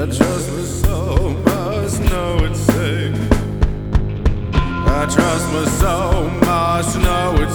[0.00, 0.48] I trust
[2.44, 3.14] it's.
[4.86, 5.46] I trust
[7.42, 7.52] it's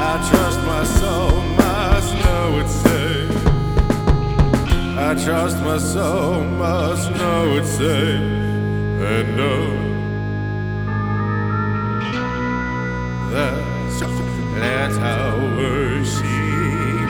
[0.00, 1.35] I trust my soul
[5.08, 8.20] I trust my soul must know it's safe
[9.12, 9.66] and know
[13.30, 13.66] that
[14.58, 15.30] that's how
[16.02, 16.24] she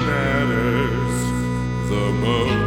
[0.05, 1.19] matters
[1.89, 2.66] the most.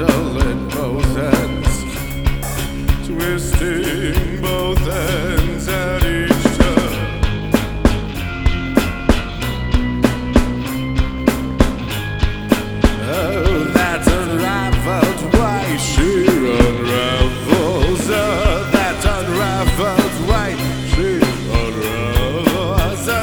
[0.00, 1.82] In both ends,
[3.04, 6.92] twisting both ends at each turn.
[13.10, 18.08] Oh, that unraveled way she unravels.
[18.08, 20.50] Oh, that unraveled way
[20.90, 21.08] she
[21.58, 23.08] unravels.
[23.08, 23.18] Oh,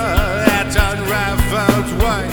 [0.46, 2.26] that unraveled way.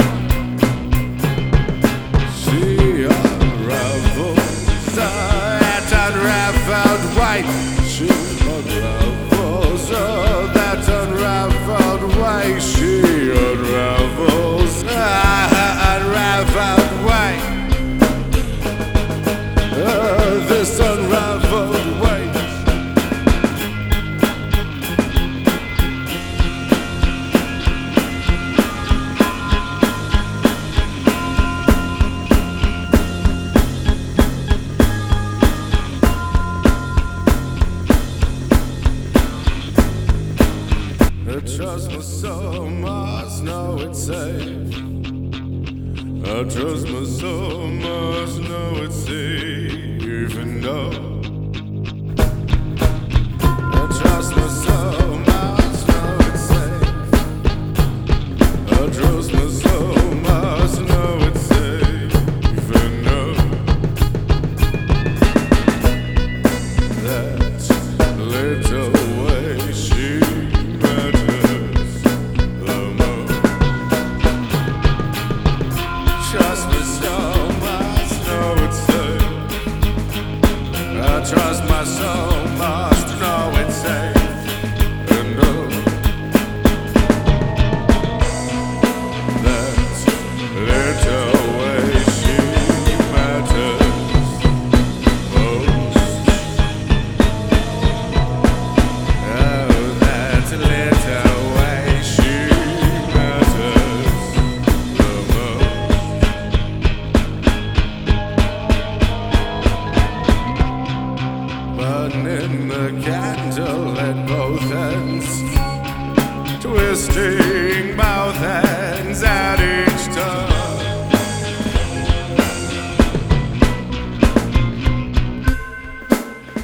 [41.32, 44.74] I trust my soul must know it's safe.
[46.26, 51.22] I trust my soul must know it's safe, even though.
[53.74, 53.88] I
[81.84, 82.31] trust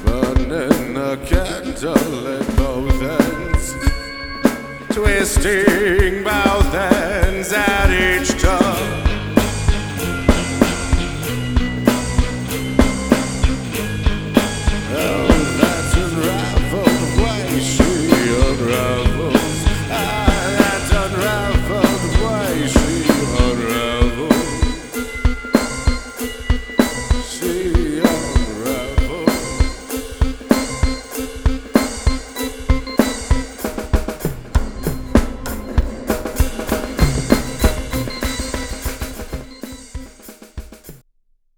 [0.05, 3.73] Burning a candle at both ends,
[4.93, 8.58] twisting both ends at each turn.